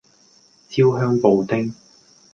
[0.67, 1.71] 焦香布丁